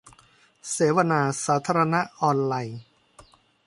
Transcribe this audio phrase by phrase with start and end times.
[0.71, 2.79] เสวนาสาธารณะออนไลน์